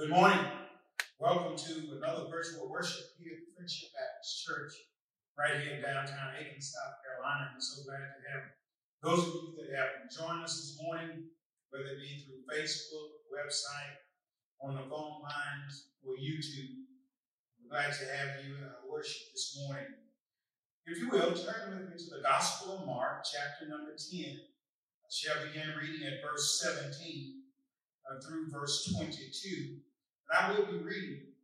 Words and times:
Good 0.00 0.16
morning. 0.16 0.40
Welcome 1.20 1.60
to 1.60 1.72
another 1.92 2.24
virtual 2.32 2.72
worship 2.72 3.04
here 3.20 3.36
at 3.36 3.52
Friendship 3.52 3.92
Baptist 3.92 4.32
Church, 4.48 4.72
right 5.36 5.60
here 5.60 5.76
in 5.76 5.84
downtown 5.84 6.40
Aiken, 6.40 6.56
South 6.56 7.04
Carolina. 7.04 7.52
I'm 7.52 7.60
so 7.60 7.84
glad 7.84 8.08
to 8.08 8.20
have 8.32 8.44
those 9.04 9.28
of 9.28 9.34
you 9.44 9.60
that 9.60 9.76
have 9.76 10.08
joined 10.08 10.40
us 10.40 10.56
this 10.56 10.80
morning, 10.80 11.28
whether 11.68 11.84
it 11.84 12.00
be 12.00 12.24
through 12.24 12.48
Facebook, 12.48 13.28
website, 13.28 14.00
on 14.64 14.80
the 14.80 14.88
phone 14.88 15.20
lines, 15.20 15.92
or 16.00 16.16
YouTube. 16.16 16.80
We're 17.60 17.76
glad 17.76 17.92
to 17.92 18.04
have 18.08 18.40
you 18.40 18.56
in 18.56 18.64
our 18.64 18.80
worship 18.88 19.36
this 19.36 19.52
morning. 19.60 19.84
If 20.88 20.96
you 20.96 21.12
will, 21.12 21.36
turn 21.36 21.76
with 21.76 21.92
me 21.92 22.00
to 22.08 22.16
the 22.16 22.24
Gospel 22.24 22.80
of 22.80 22.86
Mark, 22.88 23.28
chapter 23.28 23.68
number 23.68 23.92
10. 23.92 24.16
I 24.16 25.08
shall 25.12 25.44
begin 25.44 25.76
reading 25.76 26.08
at 26.08 26.24
verse 26.24 26.56
17 26.64 27.44
uh, 28.08 28.16
through 28.24 28.48
verse 28.48 28.88
22. 28.96 29.76
I 30.30 30.54
will 30.54 30.66
be 30.66 30.78
reading 30.78 31.34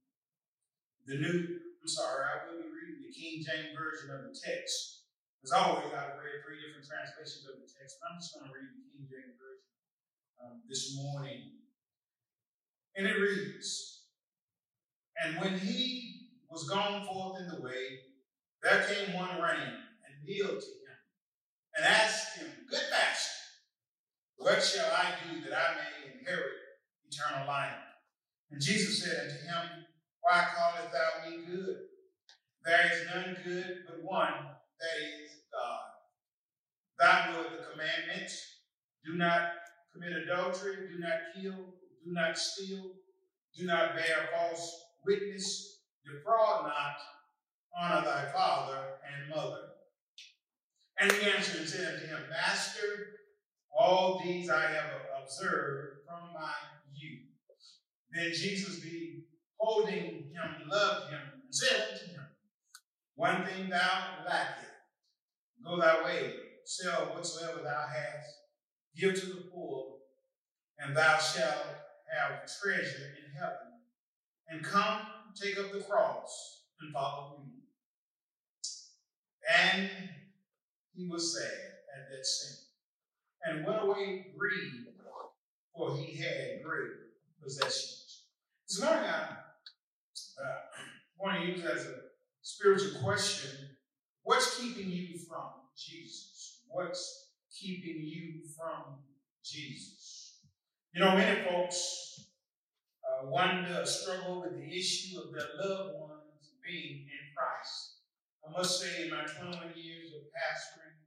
the 1.06 1.19
new, 1.19 1.59
I'm 1.83 1.91
sorry, 1.91 2.23
I 2.23 2.47
will 2.47 2.62
be 2.62 2.70
reading 2.70 3.02
the 3.02 3.11
King 3.11 3.42
James 3.42 3.74
Version 3.74 4.15
of 4.15 4.30
the 4.30 4.34
text. 4.34 5.11
As 5.42 5.51
always, 5.51 5.91
I've 5.91 6.19
read 6.19 6.42
three 6.47 6.62
different 6.62 6.87
translations 6.87 7.47
of 7.51 7.59
the 7.59 7.66
text, 7.66 7.98
but 7.98 8.14
I'm 8.14 8.19
just 8.19 8.34
going 8.34 8.47
to 8.47 8.55
read 8.55 8.70
the 8.70 8.87
King 8.95 9.06
James 9.11 9.34
Version 9.34 9.70
um, 10.38 10.62
this 10.70 10.95
morning. 10.95 11.66
And 12.95 13.06
it 13.06 13.19
reads, 13.19 14.06
And 15.23 15.39
when 15.42 15.59
he 15.59 16.30
was 16.50 16.69
gone 16.69 17.06
forth 17.06 17.42
in 17.42 17.48
the 17.50 17.62
way, 17.62 18.06
there 18.62 18.87
came 18.87 19.14
one 19.14 19.39
running 19.42 19.83
and 20.06 20.14
kneeled 20.23 20.62
to 20.62 20.73
him 20.83 20.98
and 21.75 21.87
asked 21.87 22.39
him, 22.39 22.47
Good 22.70 22.87
master, 22.91 23.42
what 24.39 24.62
shall 24.62 24.91
I 24.91 25.14
do 25.27 25.42
that 25.42 25.55
I 25.55 25.75
may 25.75 26.19
inherit 26.19 26.55
eternal 27.06 27.47
life? 27.47 27.86
And 28.50 28.60
Jesus 28.60 29.02
said 29.02 29.24
unto 29.24 29.46
him, 29.46 29.84
Why 30.20 30.46
callest 30.55 30.92
thou 30.92 31.30
me 31.30 31.44
good? 31.47 31.77
There 32.64 32.91
is 32.92 33.06
none 33.14 33.36
good 33.44 33.84
but 33.86 34.03
one, 34.03 34.33
that 34.80 35.03
is 35.03 35.30
God. 35.53 35.80
Thou 36.98 37.33
knowest 37.33 37.50
the 37.50 37.72
commandments. 37.72 38.42
Do 39.05 39.14
not 39.14 39.50
commit 39.92 40.12
adultery, 40.12 40.88
do 40.92 40.98
not 40.98 41.33
kill, 41.34 41.55
do 42.05 42.12
not 42.12 42.36
steal, 42.36 42.92
do 43.56 43.66
not 43.66 43.94
bear 43.94 44.28
false 44.34 44.84
witness, 45.05 45.81
defraud 46.05 46.64
not, 46.64 46.97
honor 47.78 48.05
thy 48.05 48.33
father 48.33 48.78
and 49.06 49.31
mother. 49.34 49.60
And 50.98 51.12
he 51.12 51.31
answered 51.31 51.60
and 51.60 51.69
said 51.69 51.94
unto 51.94 52.06
him, 52.06 52.20
Master, 52.31 53.20
all 53.78 54.20
these 54.25 54.50
I 54.50 54.62
have 54.62 54.91
observed 55.22 55.98
from 56.06 56.33
my. 56.34 56.53
Then 58.12 58.33
Jesus, 58.33 58.81
be 58.81 59.25
holding 59.59 60.31
him, 60.33 60.69
loved 60.69 61.11
him, 61.11 61.21
and 61.35 61.55
said 61.55 61.89
unto 61.93 62.07
him, 62.12 62.27
One 63.15 63.45
thing 63.45 63.69
thou 63.69 64.25
lackest, 64.27 64.71
go 65.65 65.81
thy 65.81 66.05
way, 66.05 66.34
sell 66.65 67.07
whatsoever 67.15 67.62
thou 67.62 67.87
hast, 67.87 68.29
give 68.97 69.15
to 69.21 69.27
the 69.27 69.51
poor, 69.53 69.97
and 70.79 70.97
thou 70.97 71.19
shalt 71.19 71.67
have 72.15 72.49
treasure 72.61 73.15
in 73.25 73.39
heaven. 73.39 73.81
And 74.49 74.65
come, 74.65 75.01
take 75.34 75.59
up 75.59 75.73
the 75.73 75.81
cross, 75.81 76.62
and 76.81 76.93
follow 76.93 77.39
me. 77.39 77.53
And 79.53 79.91
he 80.95 81.09
was 81.09 81.37
sad 81.37 81.43
at 81.43 82.11
that 82.11 82.25
saying, 82.25 82.62
and 83.43 83.67
went 83.67 83.83
away 83.83 84.27
grieved, 84.37 84.89
for 85.75 85.97
he 85.97 86.17
had 86.17 86.62
great 86.65 87.06
possessions. 87.42 88.25
This 88.69 88.83
morning, 88.83 89.05
I 89.05 89.37
uh, 90.42 90.56
want 91.19 91.41
to 91.41 91.47
use 91.47 91.65
as 91.65 91.87
a 91.87 91.95
spiritual 92.43 93.01
question 93.01 93.51
what's 94.23 94.59
keeping 94.59 94.91
you 94.91 95.19
from 95.19 95.50
Jesus? 95.77 96.62
What's 96.69 97.31
keeping 97.50 98.03
you 98.03 98.43
from 98.56 98.99
Jesus? 99.44 100.38
You 100.93 101.00
know, 101.00 101.15
many 101.15 101.43
folks 101.49 102.27
uh, 103.06 103.28
wonder, 103.28 103.84
struggle 103.84 104.43
with 104.43 104.56
the 104.56 104.78
issue 104.78 105.19
of 105.21 105.33
their 105.33 105.49
loved 105.62 105.94
ones 106.00 106.53
being 106.66 107.06
in 107.06 107.25
Christ. 107.37 108.03
I 108.47 108.50
must 108.50 108.81
say, 108.81 109.05
in 109.05 109.10
my 109.10 109.25
21 109.25 109.75
years 109.75 110.10
of 110.15 110.27
pastoring, 110.34 110.99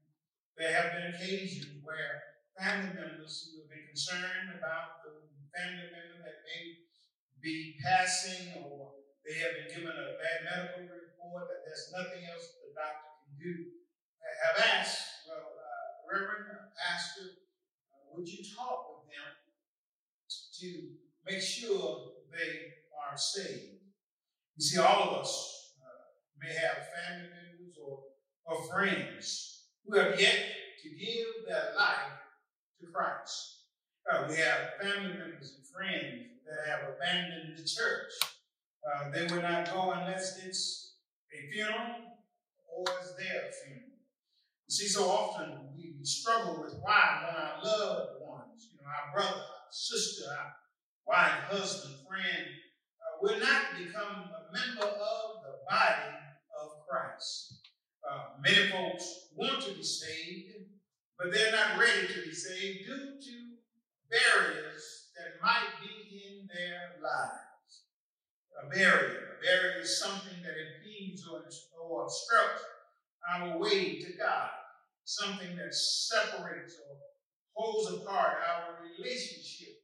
there 0.58 0.74
have 0.74 0.92
been 0.92 1.14
occasions 1.16 1.84
where 1.84 2.22
family 2.60 2.92
members 2.94 3.48
who 3.48 3.62
have 3.62 3.70
been 3.70 3.88
concerned 3.88 4.56
about 4.58 5.04
the 5.04 5.29
family 5.54 5.90
member 5.90 6.22
that 6.26 6.46
may 6.46 6.86
be 7.42 7.78
passing 7.82 8.58
or 8.62 9.00
they 9.26 9.38
have 9.42 9.54
been 9.62 9.70
given 9.70 9.94
a 9.94 10.18
bad 10.18 10.40
medical 10.46 10.90
report 10.90 11.46
that 11.50 11.62
there's 11.66 11.94
nothing 11.94 12.26
else 12.26 12.58
the 12.62 12.74
doctor 12.74 13.14
can 13.26 13.36
do, 13.38 13.80
have 14.40 14.58
asked, 14.80 15.28
well, 15.28 15.52
uh, 15.54 15.90
Reverend, 16.08 16.48
uh, 16.52 16.72
Pastor, 16.74 17.44
uh, 17.92 18.16
would 18.16 18.28
you 18.28 18.44
talk 18.56 19.04
with 19.04 19.12
them 19.12 19.32
to 20.60 20.68
make 21.26 21.42
sure 21.42 22.24
they 22.32 22.86
are 22.96 23.18
saved? 23.18 23.84
You 24.56 24.64
see, 24.64 24.80
all 24.80 25.10
of 25.10 25.22
us 25.22 25.74
may 26.40 26.54
have 26.54 26.88
family 26.88 27.30
members 27.30 27.76
or, 27.84 28.00
or 28.46 28.68
friends 28.72 29.66
who 29.86 29.98
have 29.98 30.20
yet 30.20 30.40
to 30.84 30.90
give 30.90 31.28
their 31.48 31.76
life 31.78 32.16
to 32.80 32.88
Christ. 32.88 33.59
Uh, 34.10 34.26
we 34.28 34.36
have 34.38 34.74
family 34.82 35.14
members 35.14 35.54
and 35.54 35.66
friends 35.70 36.42
that 36.42 36.66
have 36.68 36.90
abandoned 36.90 37.56
the 37.56 37.64
church. 37.64 38.10
Uh, 38.82 39.12
they 39.12 39.22
will 39.28 39.42
not 39.42 39.72
go 39.72 39.92
unless 39.92 40.44
it's 40.44 40.96
a 41.32 41.52
funeral 41.52 42.18
or 42.76 42.86
it's 43.00 43.14
their 43.18 43.52
funeral. 43.64 44.02
You 44.68 44.74
see, 44.76 44.88
so 44.88 45.06
often 45.06 45.76
we 45.76 45.94
struggle 46.04 46.64
with 46.64 46.74
why 46.82 47.22
when 47.22 47.36
our 47.36 47.64
loved 47.64 48.22
ones, 48.26 48.70
you 48.72 48.80
know, 48.82 48.90
our 48.90 49.14
brother, 49.14 49.42
our 49.42 49.70
sister, 49.72 50.26
our 50.32 50.56
wife, 51.06 51.44
husband, 51.52 51.94
friend, 52.08 52.48
uh, 52.98 53.18
will 53.22 53.40
not 53.40 53.78
become 53.78 54.26
a 54.26 54.42
member 54.52 54.88
of 54.88 55.44
the 55.44 55.54
body 55.70 56.18
of 56.60 56.70
Christ. 56.90 57.62
Uh, 58.10 58.42
many 58.42 58.72
folks 58.72 59.30
want 59.36 59.62
to 59.62 59.74
be 59.74 59.84
saved, 59.84 60.66
but 61.20 61.32
they're 61.32 61.52
not 61.52 61.78
ready 61.78 62.08
to 62.08 62.22
be 62.26 62.34
saved 62.34 62.88
due 62.88 63.20
to 63.22 63.49
barriers 64.10 65.10
that 65.18 65.42
might 65.42 65.80
be 65.82 66.24
in 66.28 66.48
their 66.48 67.02
lives. 67.02 67.86
A 68.64 68.70
barrier. 68.70 69.38
A 69.38 69.46
barrier 69.46 69.82
is 69.82 70.00
something 70.00 70.42
that 70.44 70.56
impedes 70.58 71.26
or, 71.28 71.44
or 71.82 72.04
obstructs 72.04 72.64
our 73.32 73.58
way 73.58 74.00
to 74.00 74.14
God, 74.18 74.50
something 75.06 75.56
that 75.56 75.74
separates 75.74 76.76
or 76.90 76.98
holds 77.54 77.92
apart 77.94 78.38
our 78.48 78.80
relationship 78.84 79.76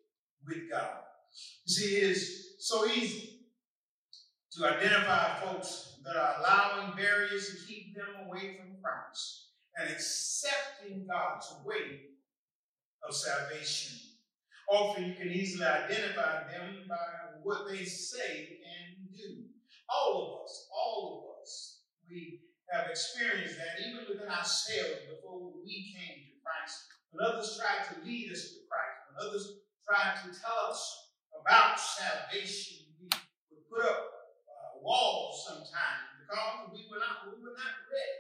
with 0.46 0.70
God. 0.72 1.00
You 1.66 1.74
see, 1.74 1.98
it 1.98 2.04
is 2.04 2.56
so 2.60 2.86
easy 2.86 3.42
to 4.54 4.66
identify 4.66 5.40
folks 5.42 6.00
that 6.06 6.16
are 6.16 6.36
allowing 6.40 6.96
barriers 6.96 7.50
to 7.50 7.68
keep 7.68 7.96
them 7.96 8.28
away 8.28 8.58
from 8.58 8.78
Christ 8.82 9.50
and 9.78 9.90
accepting 9.90 11.08
God's 11.08 11.54
way 11.66 12.02
of 13.08 13.14
salvation. 13.14 14.00
Often 14.70 15.06
you 15.06 15.14
can 15.14 15.28
easily 15.30 15.66
identify 15.66 16.50
them 16.50 16.86
by 16.90 17.40
what 17.44 17.70
they 17.70 17.84
say 17.84 18.58
and 18.66 19.14
do. 19.16 19.46
All 19.90 20.42
of 20.42 20.46
us, 20.46 20.68
all 20.74 21.38
of 21.38 21.42
us, 21.42 21.82
we 22.10 22.42
have 22.72 22.90
experienced 22.90 23.58
that 23.58 23.86
even 23.86 24.06
within 24.10 24.28
ourselves 24.28 25.06
before 25.06 25.54
we 25.64 25.94
came 25.94 26.26
to 26.26 26.34
Christ. 26.42 26.82
When 27.12 27.22
others 27.24 27.60
tried 27.62 27.86
to 27.94 28.06
lead 28.06 28.32
us 28.32 28.58
to 28.58 28.66
Christ, 28.66 28.98
when 29.08 29.30
others 29.30 29.46
tried 29.86 30.18
to 30.26 30.30
tell 30.34 30.74
us 30.74 30.82
about 31.40 31.80
salvation, 31.80 32.90
we 33.00 33.08
would 33.54 33.70
put 33.70 33.86
up 33.86 34.02
uh, 34.50 34.82
walls 34.82 35.46
sometimes 35.48 36.06
because 36.20 36.74
we 36.74 36.90
were 36.90 37.00
not 37.00 37.30
we 37.30 37.38
were 37.38 37.54
not 37.54 37.86
ready, 37.86 38.20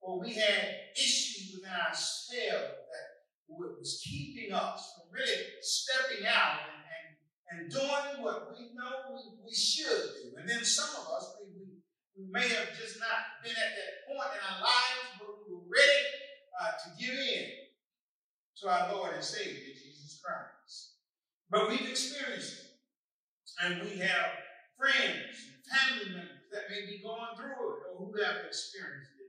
or 0.00 0.20
we 0.20 0.36
had 0.36 0.92
issues 0.94 1.56
within 1.56 1.72
ourselves 1.72 2.84
that 2.84 3.09
was 3.80 4.04
keeping 4.04 4.52
us 4.52 4.92
from 4.94 5.08
really 5.08 5.40
stepping 5.64 6.28
out 6.28 6.60
and, 6.68 6.84
and, 6.92 7.08
and 7.48 7.72
doing 7.72 8.22
what 8.22 8.52
we 8.52 8.76
know 8.76 9.16
we, 9.16 9.40
we 9.48 9.54
should 9.54 10.20
do. 10.20 10.36
And 10.36 10.46
then 10.46 10.62
some 10.62 10.92
of 11.00 11.08
us, 11.16 11.34
we, 11.40 11.48
we, 12.14 12.28
may 12.30 12.46
have 12.46 12.76
just 12.76 13.00
not 13.00 13.40
been 13.42 13.56
at 13.56 13.72
that 13.74 13.92
point 14.06 14.36
in 14.36 14.42
our 14.44 14.60
lives, 14.60 15.08
but 15.18 15.28
we 15.40 15.56
were 15.56 15.64
ready 15.64 16.04
uh, 16.60 16.76
to 16.76 16.88
give 17.00 17.16
in 17.16 17.48
to 18.60 18.68
our 18.68 18.92
Lord 18.92 19.14
and 19.14 19.24
Savior, 19.24 19.72
Jesus 19.72 20.20
Christ. 20.22 21.00
But 21.50 21.70
we've 21.70 21.88
experienced 21.88 22.60
it. 22.60 22.66
And 23.64 23.82
we 23.82 23.98
have 23.98 24.30
friends 24.78 25.36
and 25.48 25.60
family 25.64 26.14
members 26.14 26.48
that 26.52 26.68
may 26.70 26.86
be 26.86 27.02
going 27.02 27.36
through 27.36 27.56
it 27.56 27.80
or 27.88 27.96
who 27.98 28.12
have 28.22 28.44
experienced 28.46 29.16
it. 29.16 29.19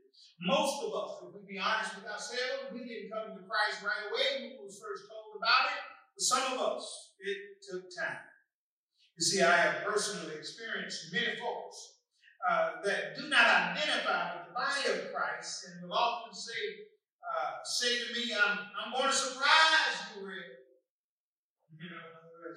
Most 0.41 0.81
of 0.81 0.89
us, 0.97 1.21
if 1.21 1.29
we 1.37 1.45
be 1.45 1.61
honest 1.61 1.95
with 1.95 2.09
ourselves, 2.09 2.73
we 2.73 2.81
didn't 2.81 3.13
come 3.13 3.37
to 3.37 3.45
Christ 3.45 3.85
right 3.85 4.09
away 4.09 4.49
when 4.49 4.57
we 4.57 4.65
was 4.65 4.81
first 4.81 5.05
told 5.05 5.37
about 5.37 5.69
it. 5.69 5.81
But 6.17 6.23
some 6.25 6.45
of 6.53 6.57
us, 6.57 7.13
it 7.21 7.61
took 7.61 7.85
time. 7.93 8.25
You 9.17 9.21
see, 9.21 9.41
I 9.45 9.53
have 9.53 9.85
personally 9.85 10.33
experienced 10.33 11.13
many 11.13 11.37
folks 11.37 12.01
uh, 12.41 12.81
that 12.81 13.13
do 13.13 13.29
not 13.29 13.45
identify 13.45 14.41
with 14.41 14.49
the 14.49 14.55
body 14.57 14.81
of 14.89 15.13
Christ 15.13 15.69
and 15.69 15.85
will 15.85 15.93
often 15.93 16.33
say, 16.33 16.89
uh, 17.21 17.61
say 17.61 18.01
to 18.01 18.07
me, 18.17 18.33
I'm, 18.33 18.65
I'm 18.73 18.89
going 18.97 19.13
to 19.13 19.15
surprise 19.15 20.17
you 20.17 20.25
you 21.81 21.89
know, 21.89 22.01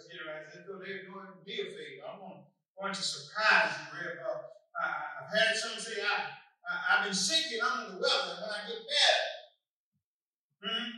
you 0.09 0.21
know, 0.21 0.33
as 0.45 0.65
though 0.69 0.81
they're 0.81 1.09
doing 1.09 1.33
me 1.45 1.55
a 1.61 1.69
favor. 1.73 2.05
I'm 2.05 2.21
going, 2.21 2.93
to 2.93 3.01
surprise 3.01 3.73
you, 3.81 3.97
Rev. 3.97 4.21
Uh, 4.21 4.41
I've 4.77 5.33
had 5.33 5.57
some 5.57 5.81
say, 5.81 6.05
I, 6.05 6.44
I, 6.65 6.97
have 6.97 7.05
been 7.05 7.15
sick 7.15 7.53
and 7.53 7.63
under 7.63 7.93
the 7.93 8.01
weather, 8.01 8.41
when 8.41 8.51
I 8.51 8.61
get 8.69 8.81
better, 8.89 9.25
hmm? 10.65 10.89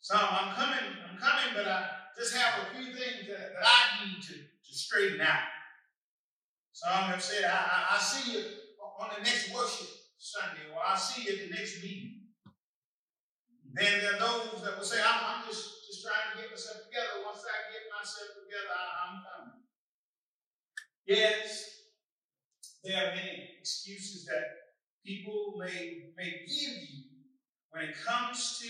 So 0.00 0.14
I'm 0.16 0.54
coming, 0.54 0.84
I'm 1.08 1.16
coming, 1.16 1.54
but 1.54 1.66
I 1.66 1.88
just 2.18 2.36
have 2.36 2.66
a 2.66 2.74
few 2.76 2.92
things 2.92 3.26
that, 3.28 3.54
that 3.56 3.64
I 3.64 4.04
need 4.04 4.22
to, 4.22 4.34
to 4.34 4.70
straighten 4.70 5.20
out. 5.20 5.48
Some 6.72 7.08
have 7.08 7.22
said, 7.22 7.44
I, 7.44 7.56
I, 7.56 7.96
I 7.96 7.98
see 7.98 8.32
you 8.32 8.44
on 9.00 9.10
the 9.16 9.22
next 9.22 9.54
worship 9.54 9.88
Sunday, 10.18 10.68
or 10.74 10.82
I'll 10.84 10.96
see 10.96 11.22
you 11.22 11.32
at 11.32 11.48
the 11.48 11.54
next 11.56 11.82
meeting. 11.82 12.20
Then 13.72 14.00
there 14.02 14.14
are 14.14 14.20
those 14.20 14.62
that 14.62 14.76
will 14.76 14.84
say, 14.84 15.00
I'm, 15.00 15.20
I'm 15.24 15.42
just, 15.48 15.86
just 15.86 16.04
trying 16.04 16.36
to 16.36 16.42
get 16.42 16.50
myself 16.50 16.84
together. 16.86 17.24
Once 17.24 17.42
I 17.42 17.72
get 17.72 17.88
myself 17.90 18.28
together, 18.44 18.74
I, 18.76 18.84
I'm 19.08 19.14
coming. 19.24 19.64
Yes, 21.06 21.63
there 22.84 22.96
are 22.96 23.14
many 23.14 23.48
excuses 23.58 24.26
that 24.26 24.44
people 25.04 25.54
may, 25.58 26.12
may 26.16 26.30
give 26.46 26.76
you 26.76 27.04
when 27.70 27.84
it 27.84 27.96
comes 28.04 28.60
to 28.60 28.68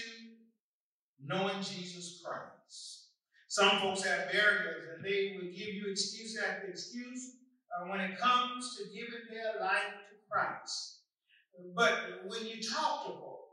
knowing 1.25 1.63
Jesus 1.63 2.23
Christ. 2.25 3.09
Some 3.49 3.81
folks 3.81 4.05
have 4.05 4.33
barriers 4.33 4.85
and 4.95 5.05
they 5.05 5.37
will 5.37 5.51
give 5.51 5.75
you 5.75 5.91
excuse 5.91 6.39
after 6.39 6.69
excuse 6.69 7.37
uh, 7.71 7.89
when 7.89 8.01
it 8.01 8.19
comes 8.19 8.77
to 8.77 8.85
giving 8.95 9.27
their 9.31 9.61
life 9.61 9.95
to 10.11 10.17
Christ. 10.31 11.01
But 11.75 12.27
when 12.27 12.47
you 12.47 12.63
talk 12.63 13.07
to 13.07 13.13
folks, 13.13 13.45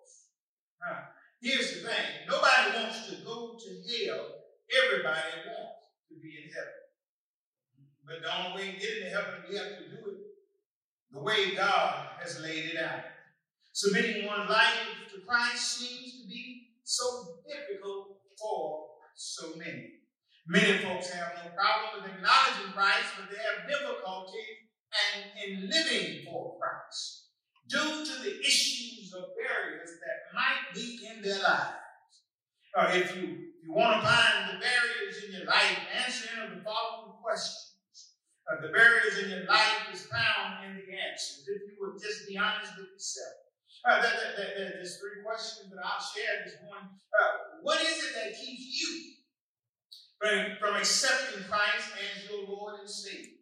Here's 1.42 1.82
the 1.82 1.90
thing 1.90 2.06
nobody 2.30 2.78
wants 2.78 3.10
to 3.10 3.16
go 3.26 3.58
to 3.58 3.70
hell, 3.82 4.46
everybody 4.70 5.42
wants 5.42 5.90
to 6.10 6.16
be 6.22 6.38
in 6.38 6.54
heaven. 6.54 6.82
But 8.06 8.22
the 8.22 8.30
only 8.30 8.62
way 8.62 8.72
to 8.74 8.78
get 8.78 8.98
into 8.98 9.10
heaven, 9.10 9.50
we 9.50 9.58
have 9.58 9.74
to 9.82 9.90
do 9.90 10.06
it 10.06 10.21
way 11.32 11.56
God 11.56 11.94
has 12.20 12.40
laid 12.42 12.66
it 12.66 12.78
out. 12.78 13.04
Submitting 13.74 14.28
one's 14.28 14.50
life 14.50 15.08
to 15.14 15.22
Christ 15.22 15.80
seems 15.80 16.22
to 16.22 16.28
be 16.28 16.68
so 16.84 17.40
difficult 17.48 18.18
for 18.38 18.88
so 19.16 19.56
many. 19.56 20.02
Many 20.48 20.80
folks 20.80 21.10
have 21.12 21.34
no 21.36 21.52
problem 21.52 22.04
with 22.04 22.12
acknowledging 22.12 22.74
Christ, 22.74 23.16
but 23.18 23.30
they 23.30 23.38
have 23.38 23.70
difficulty 23.70 24.44
and 24.92 25.24
in 25.46 25.70
living 25.70 26.26
for 26.26 26.58
Christ 26.60 27.30
due 27.70 28.04
to 28.04 28.24
the 28.24 28.40
issues 28.40 29.14
or 29.16 29.28
barriers 29.40 29.92
that 30.04 30.36
might 30.36 30.76
be 30.76 31.00
in 31.08 31.22
their 31.22 31.42
lives. 31.42 31.78
Uh, 32.78 32.90
if 32.92 33.16
you, 33.16 33.38
you 33.64 33.74
want 33.74 34.02
to 34.02 34.08
find 34.08 34.50
the 34.50 34.60
barriers 34.60 35.24
in 35.26 35.32
your 35.32 35.46
life, 35.46 35.78
answer 36.04 36.28
the 36.54 36.62
following 36.62 37.16
questions. 37.24 37.71
The 38.60 38.68
barriers 38.68 39.16
in 39.24 39.30
your 39.32 39.46
life 39.48 39.88
is 39.94 40.04
found 40.12 40.68
in 40.68 40.76
the 40.76 40.84
answers. 40.92 41.48
If 41.48 41.72
you 41.72 41.80
would 41.80 42.02
just 42.02 42.28
be 42.28 42.36
honest 42.36 42.76
with 42.76 42.92
yourself. 42.92 43.48
Uh, 43.88 44.02
that, 44.02 44.14
that, 44.14 44.32
that, 44.36 44.50
that, 44.60 44.70
there's 44.78 45.00
three 45.00 45.24
questions 45.24 45.72
that 45.72 45.80
I'll 45.80 46.04
share 46.04 46.44
this 46.44 46.60
morning. 46.68 46.92
Uh, 46.92 47.64
what 47.64 47.80
is 47.82 47.98
it 47.98 48.14
that 48.14 48.36
keeps 48.36 48.68
you 48.76 49.24
from, 50.20 50.60
from 50.60 50.76
accepting 50.76 51.48
Christ 51.48 51.96
as 51.96 52.30
your 52.30 52.46
Lord 52.46 52.82
and 52.82 52.90
Savior? 52.90 53.42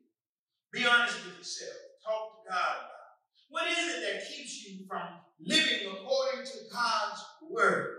Be 0.71 0.85
honest 0.85 1.25
with 1.25 1.41
yourself. 1.41 1.75
Talk 2.05 2.45
to 2.45 2.53
God 2.53 2.75
about 2.85 3.17
it. 3.17 3.49
what 3.49 3.67
is 3.67 3.81
it 3.81 3.99
that 4.05 4.29
keeps 4.29 4.63
you 4.63 4.85
from 4.87 5.25
living 5.41 5.89
according 5.89 6.45
to 6.45 6.57
God's 6.71 7.19
word? 7.49 7.97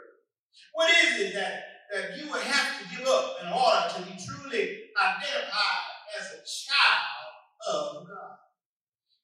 What 0.73 0.89
is 0.89 1.21
it 1.21 1.35
that, 1.35 1.65
that 1.93 2.17
you 2.17 2.31
would 2.31 2.43
have 2.43 2.79
to 2.79 2.97
give 2.97 3.07
up 3.07 3.37
in 3.43 3.53
order 3.53 3.85
to 3.97 4.03
be 4.07 4.17
truly 4.17 4.95
identified 4.97 5.80
as 6.19 6.27
a 6.35 6.41
child 6.43 8.03
of 8.03 8.09
God? 8.09 8.39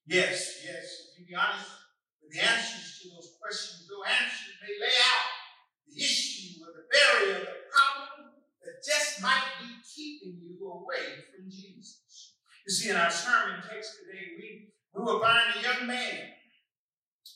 Yes, 0.06 0.62
yes, 0.64 0.84
if 1.12 1.20
you 1.20 1.26
be 1.26 1.34
honest 1.34 1.86
the 2.30 2.42
answers 2.42 3.00
to 3.02 3.08
those 3.14 3.38
questions, 3.40 3.86
those 3.86 4.06
answers 4.06 4.58
may 4.58 4.74
lay 4.82 4.96
out 4.98 5.26
the 5.86 5.94
issue 5.94 6.58
or 6.62 6.74
the 6.74 6.86
barrier, 6.90 7.38
the 7.46 7.58
problem 7.70 8.42
that 8.62 8.82
just 8.82 9.22
might 9.22 9.62
be 9.62 9.70
keeping 9.86 10.42
you 10.42 10.58
away 10.66 11.22
from 11.30 11.46
Jesus. 11.50 12.34
You 12.66 12.72
see, 12.74 12.90
in 12.90 12.96
our 12.96 13.10
sermon 13.10 13.62
text 13.62 14.02
today, 14.02 14.34
we 14.38 14.74
we 14.92 15.04
will 15.04 15.20
find 15.20 15.54
a 15.54 15.62
young 15.62 15.86
man. 15.86 16.34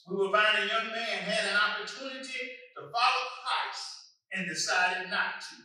We 0.08 0.16
will 0.16 0.32
find 0.32 0.58
a 0.58 0.66
young 0.66 0.90
man 0.90 1.22
had 1.22 1.50
an 1.52 1.58
opportunity 1.60 2.40
to 2.74 2.80
follow 2.80 3.26
Christ 3.44 4.16
and 4.32 4.48
decided 4.48 5.10
not 5.10 5.40
to. 5.40 5.56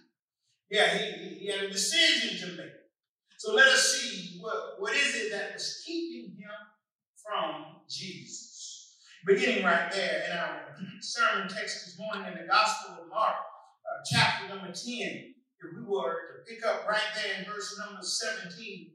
Yeah, 0.70 0.98
he, 0.98 1.40
he 1.40 1.48
had 1.48 1.64
a 1.64 1.70
decision 1.70 2.38
to 2.38 2.58
make. 2.58 2.85
So 3.46 3.54
let 3.54 3.68
us 3.68 3.94
see 3.94 4.40
what, 4.42 4.78
what 4.80 4.96
is 4.96 5.14
it 5.14 5.32
that 5.32 5.54
was 5.54 5.84
keeping 5.86 6.32
him 6.32 6.50
from 7.24 7.84
Jesus. 7.88 8.98
Beginning 9.24 9.64
right 9.64 9.92
there 9.92 10.24
in 10.26 10.36
our 10.36 10.76
sermon 11.00 11.48
text 11.48 11.86
this 11.86 12.00
morning 12.00 12.34
in 12.34 12.42
the 12.42 12.48
Gospel 12.48 13.04
of 13.04 13.08
Mark, 13.08 13.36
uh, 13.36 14.02
chapter 14.12 14.48
number 14.48 14.74
10, 14.74 14.74
if 14.74 15.36
we 15.78 15.84
were 15.86 16.42
to 16.42 16.52
pick 16.52 16.66
up 16.66 16.88
right 16.90 17.00
there 17.14 17.38
in 17.38 17.46
verse 17.46 17.80
number 17.86 18.02
17, 18.02 18.50
again, 18.50 18.90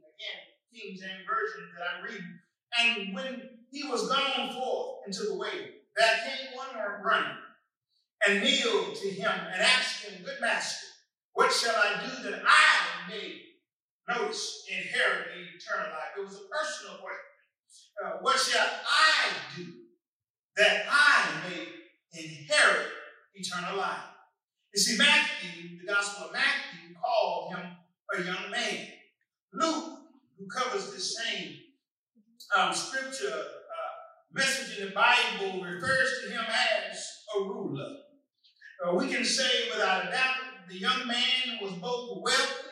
King 0.75 0.97
James 0.99 1.23
Version 1.29 1.69
that 1.79 1.87
I'm 1.87 2.03
reading, 2.03 2.39
and 2.77 3.15
when 3.15 3.51
he 3.71 3.87
was 3.87 4.09
gone 4.09 4.53
forth 4.53 5.07
into 5.07 5.31
the 5.31 5.39
way, 5.39 5.79
there 5.97 6.19
came 6.27 6.57
one 6.57 7.05
running 7.05 7.39
and 8.27 8.43
kneeled 8.43 8.97
to 8.97 9.11
him 9.11 9.31
and 9.31 9.63
asked 9.63 10.07
him, 10.07 10.25
Good 10.25 10.41
master, 10.41 10.87
what 11.35 11.53
shall 11.53 11.77
I 11.77 12.05
do 12.05 12.20
notice, 14.11 14.65
inherit 14.69 15.29
eternal 15.55 15.93
life? 15.93 16.13
It 16.19 16.25
was 16.25 16.35
a 16.35 16.49
personal 16.51 16.99
question. 16.99 17.31
Uh, 18.05 18.19
what 18.21 18.39
shall 18.39 18.67
I 18.67 19.57
do 19.57 19.67
that 20.57 20.87
I 20.91 21.49
may 21.49 21.67
inherit 22.13 22.89
eternal 23.35 23.79
life? 23.79 24.11
You 24.75 24.81
see, 24.81 24.99
Matthew, 24.99 25.79
the 25.81 25.93
Gospel 25.93 26.27
of 26.27 26.33
Matthew, 26.33 26.95
called 26.95 27.55
him 27.55 27.67
a 28.15 28.23
young 28.23 28.51
man. 28.51 28.87
Luke, 29.53 29.99
who 30.39 30.47
covers 30.47 30.93
the 30.93 31.01
same 31.01 31.57
um, 32.57 32.73
scripture 32.73 33.35
uh, 33.35 33.93
message 34.33 34.79
in 34.79 34.87
the 34.87 34.93
Bible 34.93 35.63
refers 35.63 36.21
to 36.25 36.31
him 36.31 36.45
as 36.49 37.07
a 37.37 37.41
ruler. 37.41 37.97
Uh, 38.85 38.95
we 38.95 39.09
can 39.09 39.25
say 39.25 39.69
without 39.71 40.07
a 40.07 40.11
doubt 40.11 40.35
the 40.69 40.79
young 40.79 41.07
man 41.07 41.59
was 41.61 41.73
both 41.73 42.23
wealthy 42.23 42.70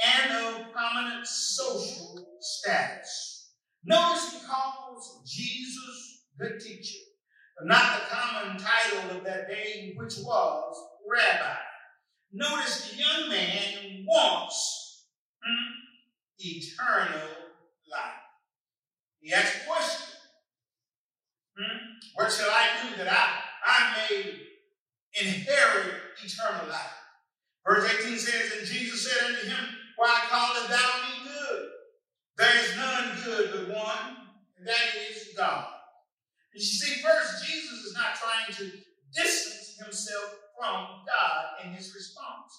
and 0.00 0.32
of 0.46 0.72
prominent 0.72 1.26
social 1.26 2.26
status. 2.40 3.50
Notice 3.84 4.32
he 4.32 4.46
calls 4.46 5.22
Jesus 5.26 6.26
the 6.38 6.58
teacher, 6.58 6.98
but 7.58 7.68
not 7.68 8.00
the 8.00 8.14
common 8.14 8.56
title 8.56 9.16
of 9.16 9.24
that 9.24 9.48
day, 9.48 9.94
which 9.96 10.14
was 10.24 10.74
rabbi. 11.08 11.56
Notice 12.32 12.90
the 12.90 12.96
young 12.96 13.28
man 13.28 14.04
wants 14.06 15.04
hmm, 15.44 15.72
eternal 16.38 17.28
life. 17.90 18.22
He 19.20 19.32
asks 19.32 19.62
a 19.62 19.66
question. 19.68 20.08
Hmm? 21.58 21.76
What 22.14 22.32
shall 22.32 22.50
I 22.50 22.68
do 22.82 22.96
that 22.96 23.12
I, 23.12 23.40
I 23.66 23.96
may 24.08 24.34
inherit 25.20 25.94
eternal 26.24 26.68
life? 26.68 27.02
Verse 27.66 27.90
18 28.00 28.18
says, 28.18 28.52
And 28.58 28.66
Jesus 28.66 29.10
said 29.10 29.26
unto 29.26 29.46
him, 29.48 29.64
Why 29.96 30.08
I 30.08 30.28
call 30.28 30.46
callest 30.54 30.68
thou 30.68 30.90
me 31.08 31.30
good? 31.30 31.68
There 32.38 32.64
is 32.64 32.76
none 32.76 33.18
good 33.24 33.50
but 33.52 33.74
one, 33.76 34.16
and 34.58 34.66
that 34.66 34.94
is 35.10 35.28
God. 35.36 35.66
And 36.52 36.60
you 36.60 36.66
see, 36.66 37.02
first, 37.02 37.46
Jesus 37.46 37.84
is 37.84 37.94
not 37.94 38.14
trying 38.14 38.54
to 38.56 38.78
distance 39.14 39.76
himself 39.82 40.34
from 40.58 40.86
God 41.06 41.64
in 41.64 41.72
his 41.72 41.94
response. 41.94 42.52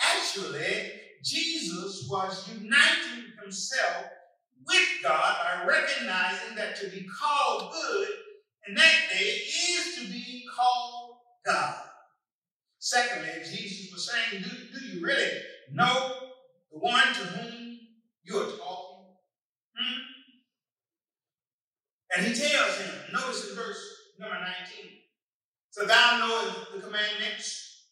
Actually, 0.00 0.92
Jesus 1.22 2.08
was 2.10 2.48
uniting 2.48 3.32
himself 3.42 4.06
with 4.66 4.88
God 5.02 5.36
by 5.42 5.66
recognizing 5.66 6.54
that 6.56 6.76
to 6.76 6.88
be 6.88 7.06
called 7.20 7.72
good 7.72 8.08
in 8.68 8.74
that 8.74 9.00
day 9.12 9.40
is 9.70 9.96
to 9.96 10.12
be 10.12 10.44
called 10.54 11.16
God. 11.44 11.76
Secondly, 12.78 13.30
Jesus 13.44 13.92
was 13.92 14.10
saying, 14.10 14.42
do, 14.42 14.78
do 14.78 14.86
you 14.86 15.04
really 15.04 15.30
know 15.72 16.19
the 16.72 16.78
one 16.78 17.06
to 17.06 17.20
whom 17.20 17.78
you're 18.24 18.50
talking? 18.50 19.06
Hmm? 19.76 20.00
And 22.16 22.26
he 22.26 22.34
tells 22.34 22.76
him, 22.78 22.94
notice 23.12 23.50
in 23.50 23.56
verse 23.56 23.82
number 24.18 24.36
19, 24.36 24.90
so 25.70 25.86
thou 25.86 26.18
knowest 26.18 26.72
the 26.72 26.80
commandments, 26.80 27.86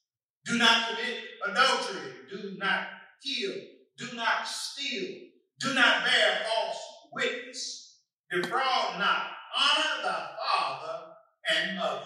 do 0.44 0.58
not 0.58 0.88
commit 0.88 1.18
adultery, 1.49 2.12
do 2.30 2.56
not 2.58 2.88
kill, 3.23 3.54
do 3.97 4.16
not 4.16 4.47
steal, 4.47 5.14
do 5.61 5.75
not 5.75 6.04
bear 6.04 6.40
false 6.47 6.78
witness, 7.12 8.00
defraud 8.30 8.99
not, 8.99 9.26
honor 9.56 10.02
thy 10.02 10.28
father 10.38 11.04
and 11.54 11.76
mother. 11.78 12.04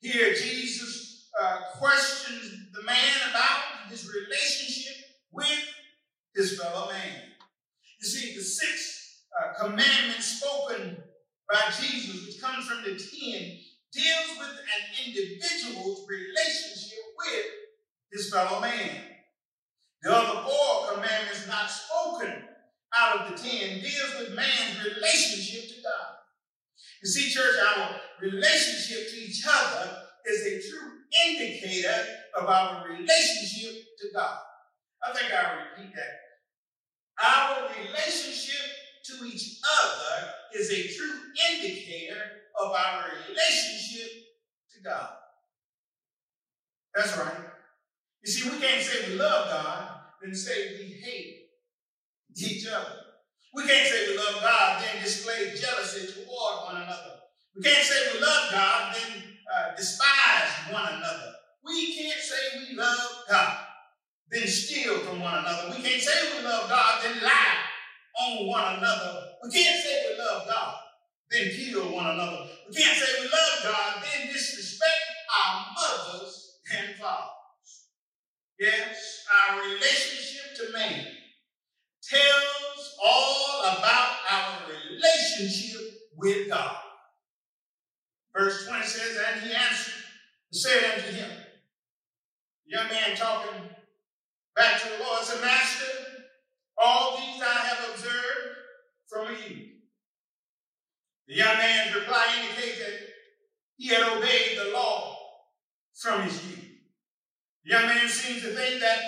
Here, 0.00 0.34
Jesus 0.34 1.28
uh, 1.40 1.60
questions 1.76 2.68
the 2.72 2.82
man 2.82 3.16
about 3.30 3.90
his 3.90 4.08
relationship 4.08 4.96
with 5.32 5.64
his 6.34 6.60
fellow 6.60 6.90
man. 6.90 7.22
You 8.00 8.06
see, 8.06 8.34
the 8.34 8.42
sixth 8.42 9.24
uh, 9.38 9.64
commandment 9.64 10.22
spoken 10.22 11.02
by 11.50 11.60
Jesus, 11.80 12.26
which 12.26 12.40
comes 12.40 12.66
from 12.66 12.82
the 12.82 12.98
ten, 12.98 13.58
deals 13.92 14.38
with 14.38 14.50
an 14.50 15.06
individual's 15.06 16.06
relationship 16.08 16.98
with 17.18 17.46
his 18.12 18.32
fellow 18.32 18.60
man. 18.60 19.02
The 20.02 20.14
other 20.14 20.48
four 20.48 20.94
commandments 20.94 21.46
not 21.46 21.70
spoken 21.70 22.44
out 22.96 23.20
of 23.20 23.30
the 23.30 23.36
ten 23.36 23.80
deals 23.80 24.14
with 24.18 24.34
man's 24.34 24.84
relationship 24.84 25.76
to 25.76 25.82
God. 25.82 26.16
You 27.02 27.08
see, 27.08 27.30
church, 27.30 27.56
our 27.76 27.96
relationship 28.20 29.10
to 29.10 29.16
each 29.16 29.44
other 29.46 29.96
is 30.26 30.46
a 30.46 30.68
true 30.68 30.90
indicator 31.26 32.06
of 32.38 32.48
our 32.48 32.86
relationship 32.88 33.84
to 34.00 34.06
God. 34.14 34.38
I 35.02 35.12
think 35.12 35.32
I'll 35.32 35.56
repeat 35.56 35.94
that. 35.94 36.20
Our 37.22 37.68
relationship 37.68 38.66
to 39.06 39.24
each 39.26 39.60
other 39.82 40.32
is 40.54 40.70
a 40.70 40.88
true 40.96 41.20
indicator 41.52 42.20
of 42.60 42.72
our 42.72 43.04
relationship 43.28 44.10
to 44.74 44.82
God. 44.82 45.10
That's 46.94 47.16
right. 47.16 47.32
You 48.22 48.32
see, 48.32 48.50
we 48.50 48.58
can't 48.58 48.82
say 48.82 49.10
we 49.10 49.16
love 49.16 49.48
God, 49.48 50.00
and 50.22 50.36
say 50.36 50.76
we 50.78 51.00
hate 51.02 51.48
each 52.36 52.66
other. 52.66 52.96
We 53.54 53.66
can't 53.66 53.88
say 53.88 54.10
we 54.10 54.16
love 54.16 54.42
God, 54.42 54.82
then 54.82 55.02
display 55.02 55.52
jealousy 55.56 56.12
toward 56.12 56.64
one 56.66 56.82
another. 56.82 57.20
We 57.56 57.62
can't 57.62 57.84
say 57.84 58.12
we 58.12 58.20
love 58.20 58.50
God, 58.52 58.94
then 58.94 59.22
uh, 59.52 59.76
despise 59.76 60.72
one 60.72 60.94
another. 60.94 61.32
We 61.64 61.96
can't 61.96 62.20
say 62.20 62.58
we 62.58 62.76
love 62.76 63.24
God, 63.28 63.59
then 64.30 64.46
steal 64.46 64.98
from 64.98 65.20
one 65.20 65.38
another. 65.38 65.70
We 65.70 65.82
can't 65.82 66.02
say 66.02 66.36
we 66.36 66.44
love 66.44 66.68
God, 66.68 67.00
then 67.02 67.22
lie 67.22 67.56
on 68.20 68.46
one 68.46 68.78
another. 68.78 69.22
We 69.42 69.50
can't 69.50 69.82
say 69.82 70.06
we 70.10 70.18
love 70.18 70.46
God, 70.46 70.74
then 71.30 71.50
kill 71.50 71.92
one 71.92 72.06
another. 72.06 72.46
We 72.68 72.74
can't 72.74 72.96
say 72.96 73.20
we 73.20 73.26
love 73.26 73.62
God, 73.64 74.02
then 74.02 74.32
disrespect 74.32 75.02
our 75.38 75.66
mothers 75.74 76.58
and 76.76 76.96
fathers. 76.96 77.86
Yes, 78.58 79.24
our 79.48 79.62
relationship 79.62 80.54
to 80.56 80.72
man 80.72 81.06
tells 82.02 82.96
all 83.04 83.62
about 83.62 84.16
our 84.30 84.58
relationship 84.68 85.80
with 86.16 86.48
God. 86.50 86.76
Verse 88.36 88.66
20 88.66 88.84
says, 88.84 89.18
And 89.32 89.40
he 89.40 89.54
answered 89.54 89.94
and 90.52 90.60
said 90.60 90.94
unto 90.94 91.16
him, 91.16 91.30
the 92.66 92.76
young 92.76 92.88
man 92.88 93.16
talking 93.16 93.62
back 94.54 94.80
to 94.80 94.88
the 94.88 95.04
Lord 95.04 95.24
said, 95.24 95.40
Master, 95.40 95.86
all 96.78 97.16
these 97.16 97.42
I 97.42 97.66
have 97.66 97.90
observed 97.90 98.56
from 99.08 99.28
you. 99.34 99.66
The 101.26 101.34
young 101.34 101.58
man's 101.58 101.94
reply 101.94 102.26
indicates 102.40 102.78
that 102.78 102.98
he 103.76 103.88
had 103.88 104.02
obeyed 104.02 104.58
the 104.58 104.72
law 104.72 105.16
from 105.94 106.22
his 106.22 106.44
youth. 106.46 106.64
The 107.64 107.70
young 107.70 107.86
man 107.86 108.08
seems 108.08 108.42
to 108.42 108.52
think 108.54 108.80
that 108.80 109.00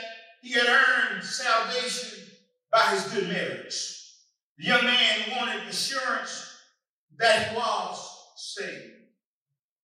he 0.43 0.53
had 0.55 0.67
earned 0.67 1.25
salvation 1.43 2.19
by 2.71 2.83
his 2.95 3.05
good 3.13 3.29
marriage. 3.29 3.99
The 4.59 4.65
young 4.65 4.85
man 4.85 5.19
wanted 5.37 5.69
assurance 5.69 6.55
that 7.19 7.49
he 7.49 7.57
was 7.57 8.27
saved. 8.37 8.93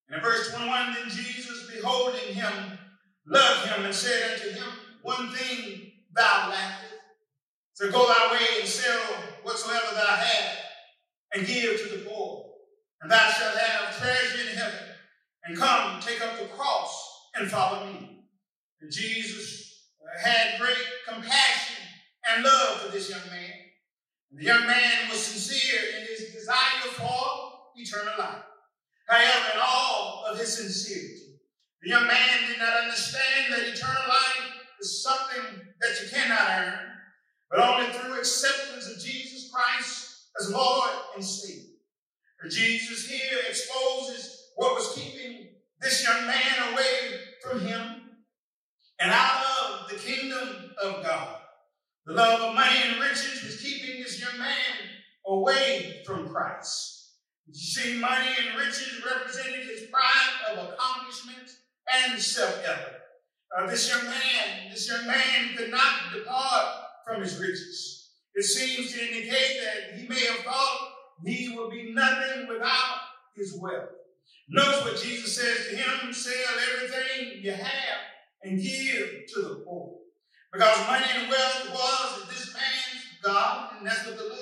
And 0.09 0.17
in 0.17 0.23
verse 0.23 0.53
21, 0.55 0.95
then 0.95 1.11
Jesus, 1.11 1.71
beholding 1.75 2.35
him, 2.35 2.79
loved 3.27 3.69
him 3.69 3.85
and 3.85 3.95
said 3.95 4.35
unto 4.35 4.51
him, 4.55 4.69
One 5.03 5.31
thing 5.31 5.93
thou 6.15 6.51
lackest. 6.51 6.95
So 7.75 7.91
go 7.91 8.07
thy 8.07 8.33
way 8.33 8.61
and 8.61 8.69
sell 8.69 9.01
whatsoever 9.43 9.95
thou 9.95 10.17
hast, 10.17 10.59
and 11.35 11.47
give 11.47 11.81
to 11.83 11.97
the 11.97 12.05
poor. 12.09 12.47
And 13.03 13.11
thou 13.11 13.31
shalt 13.31 13.57
have 13.57 13.97
treasure 13.99 14.51
in 14.51 14.57
heaven. 14.57 14.81
And 15.45 15.57
come, 15.57 16.01
take 16.01 16.21
up 16.21 16.39
the 16.39 16.47
cross 16.47 17.29
and 17.35 17.51
follow 17.51 17.87
me. 17.87 18.25
And 18.81 18.91
Jesus 18.91 19.58
had 20.17 20.59
great 20.61 20.77
compassion 21.07 21.77
and 22.29 22.45
love 22.45 22.81
for 22.81 22.93
this 22.93 23.11
young 23.11 23.27
man. 23.31 23.53
The 24.33 24.45
young 24.45 24.67
man 24.67 25.09
was 25.11 25.25
sincere 25.25 25.81
in 25.99 26.07
his 26.07 26.35
desire 26.35 26.89
for 26.93 27.71
eternal 27.77 28.15
life. 28.19 28.43
However, 29.09 29.53
in 29.55 29.61
all 29.63 30.25
of 30.31 30.39
his 30.39 30.57
sincerity, 30.57 31.41
the 31.83 31.91
young 31.91 32.07
man 32.07 32.49
did 32.49 32.59
not 32.59 32.85
understand 32.85 33.53
that 33.53 33.69
eternal 33.69 34.03
life 34.09 34.53
is 34.81 35.03
something 35.03 35.61
that 35.81 36.01
you 36.03 36.09
cannot 36.11 36.51
earn, 36.51 36.91
but 37.51 37.61
only 37.61 37.93
through 37.93 38.19
acceptance 38.19 38.87
of 38.87 39.03
Jesus 39.03 39.51
Christ 39.51 40.29
as 40.41 40.53
Lord 40.53 40.91
and 41.15 41.25
Savior. 41.25 41.77
For 42.41 42.49
Jesus 42.49 43.09
here 43.09 43.39
exposes 43.49 44.51
what 44.57 44.75
was 44.75 44.93
keeping 44.95 45.49
this 45.81 46.05
young 46.05 46.27
man 46.27 46.73
away 46.73 47.21
from 47.43 47.61
him 47.61 47.81
and 49.01 49.11
out 49.11 49.48
the 49.89 49.97
kingdom 49.97 50.71
of 50.83 51.03
God. 51.03 51.37
The 52.07 52.15
love 52.15 52.41
of 52.41 52.55
money 52.55 52.77
and 52.87 53.01
riches 53.01 53.43
was 53.45 53.61
keeping 53.61 54.03
this 54.03 54.21
young 54.21 54.39
man 54.39 54.77
away 55.27 56.03
from 56.07 56.29
Christ. 56.29 57.13
You 57.47 57.55
see, 57.55 57.99
money 57.99 58.29
and 58.41 58.59
riches 58.59 59.03
represented 59.05 59.67
his 59.67 59.89
pride 59.91 60.53
of 60.53 60.69
accomplishment 60.69 61.51
and 61.95 62.21
self-effort. 62.21 63.01
Uh, 63.57 63.67
this 63.67 63.89
young 63.89 64.05
man, 64.05 64.71
this 64.71 64.89
young 64.89 65.07
man 65.07 65.57
could 65.57 65.71
not 65.71 66.13
depart 66.13 66.67
from 67.07 67.23
his 67.23 67.39
riches. 67.39 68.11
It 68.35 68.45
seems 68.45 68.93
to 68.93 69.01
indicate 69.01 69.61
that 69.63 69.99
he 69.99 70.07
may 70.07 70.27
have 70.27 70.45
thought 70.45 70.93
he 71.25 71.57
would 71.57 71.71
be 71.71 71.93
nothing 71.95 72.47
without 72.49 72.99
his 73.35 73.59
wealth. 73.59 73.89
Notice 74.51 74.85
what 74.85 75.03
Jesus 75.03 75.37
says 75.37 75.69
to 75.69 75.77
him, 75.77 76.13
sell 76.13 76.35
everything 76.75 77.43
you 77.43 77.53
have 77.53 77.99
and 78.43 78.61
give 78.61 79.09
to 79.35 79.43
the 79.43 79.63
poor. 79.65 79.95
Because 80.53 80.87
money 80.87 81.07
and 81.15 81.29
wealth 81.29 81.71
was 81.71 82.29
this 82.29 82.55
man's 82.55 83.05
God, 83.23 83.73
and 83.79 83.87
that's 83.87 84.07
what 84.07 84.17
the 84.17 84.25
little. 84.25 84.39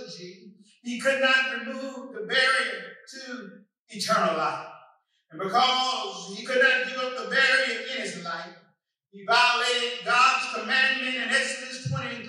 He 0.87 1.01
could 1.01 1.21
not 1.21 1.53
remove 1.59 2.15
the 2.15 2.27
barrier 2.29 2.95
to 3.11 3.49
eternal 3.89 4.37
life. 4.39 4.69
And 5.33 5.41
because 5.41 6.33
he 6.39 6.47
could 6.47 6.63
not 6.63 6.87
give 6.87 6.97
up 6.97 7.25
the 7.25 7.29
barrier 7.29 7.81
in 7.91 8.03
his 8.03 8.23
life, 8.23 8.55
he 9.11 9.25
violated 9.27 10.05
God's 10.05 10.55
commandment 10.55 11.17
in 11.17 11.29
Exodus 11.29 11.91
23 11.91 12.23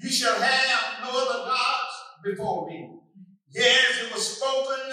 You 0.00 0.10
shall 0.10 0.40
have 0.40 1.04
no 1.04 1.10
other 1.10 1.44
gods 1.46 1.94
before 2.24 2.66
me. 2.68 2.98
Yes, 3.52 4.02
it 4.02 4.12
was 4.12 4.38
spoken 4.38 4.90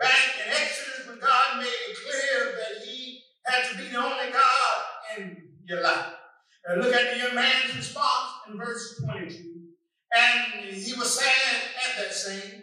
back 0.00 0.34
in 0.44 0.50
Exodus 0.50 1.06
when 1.06 1.20
God 1.20 1.58
made 1.58 1.66
it 1.66 1.96
clear 1.96 2.56
that 2.56 2.84
he 2.84 3.22
had 3.46 3.70
to 3.70 3.78
be 3.78 3.88
the 3.88 3.98
only 3.98 4.32
God 4.32 4.81
in 5.22 5.66
your 5.66 5.82
life. 5.82 6.06
And 6.66 6.82
look 6.82 6.94
at 6.94 7.12
the 7.12 7.18
young 7.18 7.34
man's 7.34 7.76
response 7.76 8.30
in 8.48 8.56
verse 8.56 9.00
22. 9.04 9.62
And 10.14 10.74
he 10.74 10.92
was 10.94 11.18
sad 11.18 11.62
at 11.88 12.02
that 12.02 12.12
saying, 12.12 12.62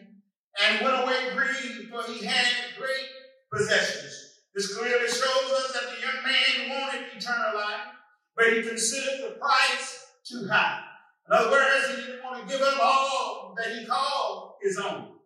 and 0.62 0.82
went 0.82 1.04
away 1.04 1.36
grieved, 1.36 1.89
for 1.89 2.04
he 2.12 2.25
had 2.25 2.78
great 2.78 3.08
possessions. 3.51 4.39
This 4.54 4.75
clearly 4.75 5.08
shows 5.08 5.51
us 5.51 5.74
that 5.74 5.96
the 5.96 6.01
young 6.01 6.24
man 6.24 6.70
wanted 6.70 7.06
eternal 7.16 7.56
life, 7.56 7.88
but 8.36 8.54
he 8.54 8.62
considered 8.62 9.22
the 9.24 9.36
price 9.39 10.06
too 10.25 10.48
high. 10.51 10.82
In 11.28 11.38
other 11.38 11.51
words, 11.51 11.89
he 11.89 11.96
didn't 11.96 12.24
want 12.24 12.42
to 12.42 12.51
give 12.51 12.62
up 12.62 12.80
all 12.82 13.56
that 13.58 13.75
he 13.75 13.86
called 13.86 14.54
his 14.62 14.78
own. 14.78 15.19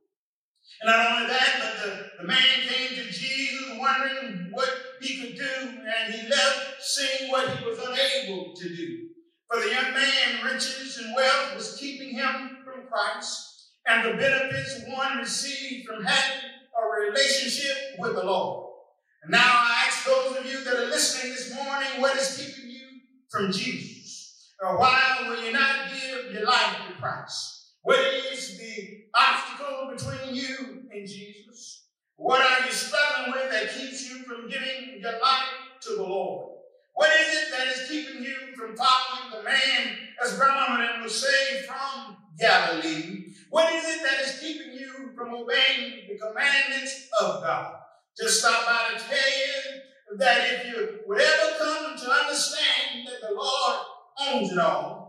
And 0.82 0.90
not 0.90 1.12
only 1.12 1.28
that, 1.28 1.50
but 1.60 1.86
the, 1.86 2.22
the 2.22 2.28
man 2.28 2.68
came 2.68 2.90
to 2.90 3.12
Jesus 3.12 3.78
wondering 3.78 4.50
what 4.52 4.70
he 5.02 5.22
could 5.22 5.36
do, 5.36 5.70
and 5.70 6.14
he 6.14 6.28
left 6.28 6.82
seeing 6.82 7.32
what 7.32 7.50
he 7.50 7.66
was 7.66 7.80
unable 7.80 8.54
to 8.54 8.76
do. 8.76 9.10
For 9.50 9.62
the 9.62 9.70
young 9.70 9.94
man, 9.94 10.46
riches 10.46 10.98
and 10.98 11.16
wealth 11.16 11.56
was 11.56 11.78
keeping 11.80 12.16
him 12.16 12.58
from 12.66 12.88
Christ 12.88 13.54
and 13.86 14.06
the 14.06 14.18
benefits 14.18 14.82
one 14.88 15.18
received 15.18 15.88
from 15.88 16.04
having 16.04 16.50
a 16.78 17.02
relationship 17.02 18.00
with 18.00 18.16
the 18.16 18.24
Lord. 18.24 18.72
And 19.24 19.32
now 19.32 19.44
I 19.46 19.86
ask 19.88 20.06
those 20.06 20.38
of 20.38 20.46
you 20.46 20.64
that 20.64 20.76
are 20.76 20.88
listening 20.88 21.34
this 21.34 21.54
morning, 21.54 21.90
what 22.00 22.18
is 22.18 22.38
keeping 22.38 22.70
you 22.70 22.88
from 23.30 23.52
Jesus? 23.52 24.54
Or 24.62 24.78
why 24.78 25.26
will 25.28 25.44
you 25.44 25.52
not 25.52 25.90
give 25.92 26.32
your 26.32 26.46
life 26.46 26.78
to 26.88 27.02
Christ? 27.02 27.53
What 27.84 28.00
is 28.00 28.58
the 28.58 29.04
obstacle 29.14 29.92
between 29.94 30.34
you 30.34 30.84
and 30.90 31.06
Jesus? 31.06 31.84
What 32.16 32.40
are 32.40 32.66
you 32.66 32.72
struggling 32.72 33.34
with 33.34 33.52
that 33.52 33.74
keeps 33.74 34.10
you 34.10 34.24
from 34.24 34.50
giving 34.50 35.02
your 35.02 35.12
life 35.12 35.52
to 35.82 35.96
the 35.98 36.04
Lord? 36.04 36.60
What 36.94 37.10
is 37.20 37.28
it 37.28 37.52
that 37.52 37.68
is 37.68 37.90
keeping 37.90 38.24
you 38.24 38.56
from 38.56 38.78
following 38.78 39.32
the 39.36 39.44
man, 39.44 39.98
as 40.24 40.38
grandmama 40.38 41.02
would 41.02 41.12
say, 41.12 41.64
from 41.68 42.16
Galilee? 42.40 43.26
What 43.50 43.74
is 43.74 43.84
it 43.84 44.02
that 44.04 44.22
is 44.28 44.40
keeping 44.40 44.80
you 44.80 45.12
from 45.14 45.34
obeying 45.34 46.08
the 46.08 46.18
commandments 46.18 47.10
of 47.20 47.44
God? 47.44 47.74
Just 48.18 48.40
stop 48.40 48.66
by 48.66 48.98
to 48.98 49.04
tell 49.04 49.18
you 49.18 50.18
that 50.20 50.54
if 50.54 50.66
you 50.68 51.00
would 51.06 51.20
ever 51.20 51.58
come 51.58 51.98
to 51.98 52.12
understand 52.12 53.08
that 53.08 53.28
the 53.28 53.36
Lord 53.36 53.80
owns 54.22 54.54
it 54.54 54.58
all, 54.60 55.03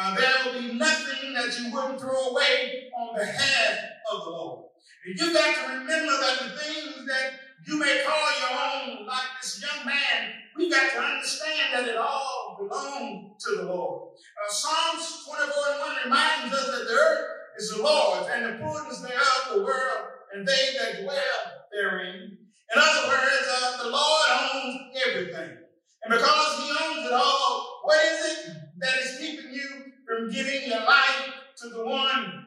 uh, 0.00 0.14
there 0.14 0.32
will 0.46 0.60
be 0.60 0.72
nothing 0.78 1.34
that 1.34 1.58
you 1.60 1.70
wouldn't 1.70 2.00
throw 2.00 2.28
away 2.30 2.90
on 2.96 3.14
behalf 3.18 3.78
of 4.10 4.24
the 4.24 4.30
Lord. 4.30 4.64
And 5.04 5.18
you 5.18 5.34
got 5.34 5.54
to 5.54 5.72
remember 5.74 6.12
that 6.12 6.38
the 6.40 6.56
things 6.56 7.06
that 7.06 7.32
you 7.66 7.78
may 7.78 8.02
call 8.06 8.28
your 8.40 8.58
own, 8.58 9.06
like 9.06 9.28
this 9.42 9.60
young 9.60 9.84
man, 9.84 10.32
we 10.56 10.70
got 10.70 10.90
to 10.92 10.98
understand 10.98 11.74
that 11.74 11.88
it 11.88 11.96
all 11.98 12.56
belongs 12.58 13.44
to 13.44 13.56
the 13.56 13.62
Lord. 13.64 14.12
Uh, 14.42 14.50
Psalms 14.50 15.26
24 15.28 15.64
and 15.72 15.80
1 15.80 15.96
reminds 16.04 16.54
us 16.54 16.66
that 16.66 16.84
the 16.88 16.94
earth 16.94 17.26
is 17.58 17.70
the 17.76 17.82
Lord's 17.82 18.30
and 18.32 18.46
the 18.46 18.58
fullness 18.58 19.00
thereof 19.00 19.54
the 19.54 19.62
world 19.62 20.06
and 20.32 20.48
they 20.48 20.76
that 20.78 21.02
dwell 21.02 21.40
therein. 21.72 22.38
In 22.74 22.76
other 22.76 23.08
words, 23.08 23.46
uh, 23.52 23.82
the 23.82 23.90
Lord 23.90 24.26
owns 24.30 24.76
everything. 25.06 25.58
And 26.02 26.10
because 26.10 26.58
he 26.58 26.70
owns 26.70 27.06
it 27.06 27.12
all, 27.12 27.80
what 27.84 27.98
is 28.02 28.38
it 28.38 28.56
that 28.78 28.98
is 28.98 29.18
keeping 29.18 29.52
you 29.52 29.79
from 30.10 30.28
giving 30.28 30.68
your 30.68 30.80
life 30.80 31.30
to 31.56 31.68
the 31.68 31.84
one 31.84 32.46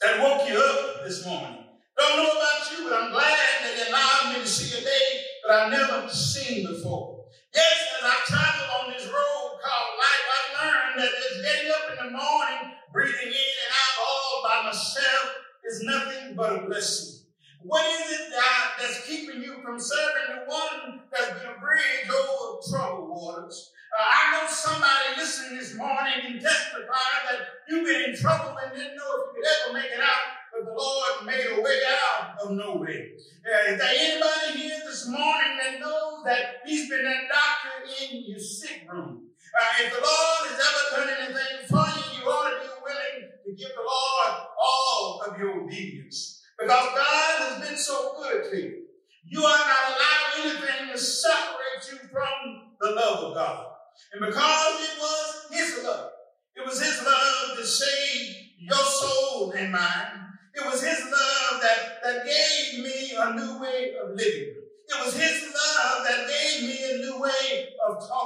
that 0.00 0.20
woke 0.22 0.48
you 0.48 0.56
up 0.56 1.04
this 1.04 1.26
morning? 1.26 1.58
Don't 1.98 2.16
know 2.16 2.30
about 2.32 2.72
you, 2.72 2.88
but 2.88 2.96
I'm 2.96 3.12
glad 3.12 3.60
that 3.60 3.74
they 3.76 3.90
allowed 3.90 4.32
me 4.32 4.40
to 4.40 4.48
see 4.48 4.78
a 4.78 4.80
day 4.80 5.20
that 5.46 5.52
I've 5.54 5.70
never 5.70 6.08
seen 6.08 6.66
before. 6.66 7.26
Yes, 7.54 7.76
as 7.98 8.04
I 8.04 8.16
travel 8.24 8.66
on 8.80 8.92
this 8.92 9.04
road 9.04 9.60
called 9.60 9.92
life, 10.00 10.26
I've 10.32 10.64
learned 10.64 11.04
that 11.04 11.10
just 11.20 11.44
getting 11.44 11.70
up 11.72 11.92
in 11.92 12.06
the 12.06 12.10
morning, 12.16 12.72
breathing 12.90 13.28
in 13.28 13.52
and 13.60 13.72
out 13.76 13.96
all 14.00 14.42
by 14.48 14.68
myself 14.68 15.34
is 15.68 15.82
nothing 15.82 16.34
but 16.34 16.56
a 16.56 16.66
blessing. 16.66 17.26
What 17.60 17.84
is 18.00 18.12
it 18.12 18.30
that, 18.30 18.76
that's 18.80 19.06
keeping 19.06 19.42
you 19.42 19.60
from 19.62 19.78
serving 19.78 20.36
the 20.36 20.50
one 20.50 21.00
that's 21.12 21.38
been 21.38 21.52
a 21.52 21.60
bridge 21.60 22.08
over 22.08 22.60
troubled 22.70 23.10
waters? 23.10 23.73
Uh, 23.94 24.02
I 24.02 24.20
know 24.32 24.50
somebody 24.50 25.16
listening 25.16 25.58
this 25.58 25.74
morning 25.76 26.14
can 26.22 26.42
testify 26.42 27.14
that 27.30 27.38
you've 27.68 27.86
been 27.86 28.10
in 28.10 28.16
trouble 28.16 28.58
and 28.58 28.74
didn't 28.74 28.96
know 28.96 29.06
if 29.22 29.36
you 29.36 29.42
could 29.42 29.46
ever 29.46 29.72
make 29.74 29.92
it 29.92 30.00
out 30.00 30.44
but 30.54 30.66
the 30.66 30.72
Lord 30.72 31.26
made 31.26 31.46
a 31.58 31.60
way 31.60 31.80
out 31.90 32.38
of 32.40 32.52
no 32.52 32.76
way. 32.76 33.12
Uh, 33.44 33.72
is 33.72 33.78
there 33.78 33.90
anybody 33.90 34.60
here 34.60 34.78
this 34.86 35.08
morning 35.08 35.58
that 35.60 35.80
knows 35.80 36.22
that 36.24 36.62
He's 36.64 36.88
been 36.88 37.04
that 37.04 37.24
doctor 37.28 37.90
in 38.12 38.24
your 38.24 38.38
sick 38.38 38.86
room? 38.90 39.22
Uh, 39.58 39.84
if 39.84 39.92
the 39.92 40.00
Lord 40.00 40.50
has 40.50 40.60
ever 40.62 41.06
done 41.06 41.16
anything 41.20 41.66
for 41.68 41.84
you, 41.98 42.22
you 42.22 42.30
ought 42.30 42.50
to 42.50 42.60
be 42.62 42.72
willing 42.82 43.30
to 43.44 43.52
give 43.52 43.74
the 43.74 43.82
Lord 43.82 44.46
all 44.58 45.22
of 45.26 45.38
your 45.38 45.62
obedience. 45.62 46.42
Because 46.58 46.88
God 46.94 47.60
has 47.60 47.68
been 47.68 47.76
so 47.76 48.14
good 48.16 48.50
to 48.50 48.56
you. 48.56 48.82
You 49.24 49.40
are 49.40 49.58
not 49.58 49.88
allowed 49.88 50.46
anything 50.46 50.92
to 50.92 50.98
separate 50.98 51.82
you 51.90 51.98
from 52.12 52.74
the 52.80 52.90
love 52.90 53.24
of 53.24 53.34
God. 53.34 53.66
And 54.12 54.24
because 54.24 54.74
it 54.80 54.98
was 55.00 55.46
His 55.50 55.84
love, 55.84 56.10
it 56.54 56.64
was 56.64 56.80
His 56.80 57.04
love 57.04 57.56
that 57.56 57.66
saved 57.66 58.36
your 58.60 58.76
soul 58.76 59.50
and 59.50 59.72
mine. 59.72 60.24
It 60.54 60.64
was 60.64 60.82
his 60.84 61.00
love 61.00 61.60
that, 61.62 61.98
that 62.04 62.24
gave 62.24 62.84
me 62.84 63.12
a 63.18 63.34
new 63.34 63.60
way 63.60 63.94
of 64.00 64.10
living. 64.10 64.54
It 64.86 65.04
was 65.04 65.16
his 65.16 65.42
love 65.42 66.04
that 66.06 66.28
gave 66.28 66.62
me 66.62 66.78
a 66.92 66.98
new 66.98 67.20
way 67.20 67.70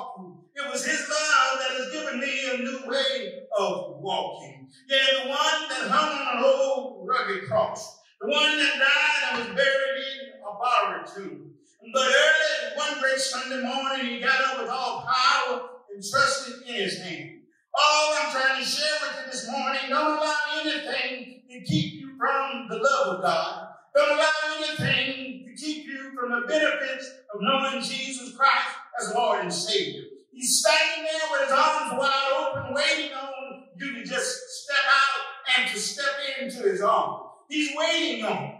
of 0.08 0.24
talking. 0.24 0.38
It 0.54 0.70
was 0.70 0.84
his 0.84 1.08
love 1.08 1.58
that 1.60 1.76
has 1.78 1.92
given 1.92 2.20
me 2.20 2.50
a 2.52 2.58
new 2.58 2.90
way 2.90 3.46
of 3.56 4.00
walking. 4.00 4.68
Yeah, 4.88 5.22
the 5.22 5.28
one 5.28 5.68
that 5.68 5.90
hung 5.90 6.18
on 6.18 6.38
an 6.38 6.44
old 6.44 7.08
rugged 7.08 7.48
cross. 7.48 8.00
The 8.20 8.28
one 8.28 8.58
that 8.58 8.74
died 8.78 9.38
and 9.38 9.38
was 9.38 9.56
buried 9.56 10.04
in 10.22 10.40
a 10.40 10.52
borrowed 10.58 11.06
tomb. 11.06 11.52
But 11.92 12.02
early 12.02 12.76
one 12.76 13.00
great 13.00 13.18
Sunday 13.18 13.62
morning, 13.62 14.06
he 14.06 14.20
got 14.20 14.40
up 14.42 14.60
with 14.60 14.70
all 14.70 15.06
power 15.06 15.68
and 15.94 16.02
trusted 16.04 16.66
in 16.68 16.74
his 16.74 17.00
hand. 17.00 17.42
All 17.78 18.14
I'm 18.20 18.32
trying 18.32 18.60
to 18.60 18.68
share 18.68 18.98
with 19.00 19.24
you 19.24 19.30
this 19.30 19.50
morning, 19.50 19.82
don't 19.88 20.18
allow 20.18 20.36
anything 20.60 21.42
to 21.48 21.60
keep 21.60 22.00
you 22.00 22.16
from 22.18 22.66
the 22.68 22.76
love 22.76 23.16
of 23.16 23.22
God. 23.22 23.68
Don't 23.94 24.18
allow 24.18 24.32
anything 24.56 25.46
to 25.46 25.64
keep 25.64 25.86
you 25.86 26.12
from 26.18 26.30
the 26.30 26.46
benefits 26.48 27.08
of 27.32 27.40
knowing 27.40 27.80
Jesus 27.80 28.36
Christ 28.36 28.77
as 29.00 29.14
Lord 29.14 29.40
and 29.40 29.52
Savior. 29.52 30.04
He's 30.32 30.60
standing 30.60 31.04
there 31.04 31.20
with 31.32 31.48
his 31.48 31.58
arms 31.58 31.98
wide 31.98 32.52
open, 32.56 32.74
waiting 32.74 33.12
on 33.12 33.64
you 33.76 33.94
to 33.94 34.04
just 34.04 34.38
step 34.62 34.84
out 34.88 35.58
and 35.58 35.70
to 35.70 35.78
step 35.78 36.14
into 36.40 36.68
his 36.68 36.80
arms. 36.80 37.24
He's 37.48 37.70
waiting 37.76 38.24
on 38.24 38.42
you. 38.44 38.52